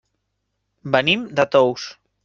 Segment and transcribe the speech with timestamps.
[0.95, 1.89] Venim de Tous.